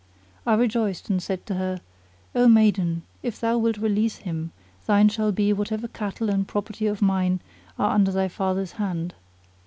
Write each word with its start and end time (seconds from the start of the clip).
I 0.47 0.55
rejoiced 0.55 1.11
and 1.11 1.21
said 1.21 1.45
to 1.45 1.53
her, 1.53 1.79
"O 2.33 2.47
maiden, 2.47 3.03
if 3.21 3.39
thou 3.39 3.59
wilt 3.59 3.77
release 3.77 4.15
him 4.15 4.51
thine 4.87 5.09
shall 5.09 5.31
be 5.31 5.53
whatever 5.53 5.87
cattle 5.87 6.31
and 6.31 6.47
property 6.47 6.87
of 6.87 7.03
mine 7.03 7.39
are 7.77 7.93
under 7.93 8.11
thy 8.11 8.27
father's 8.27 8.71
hand." 8.71 9.13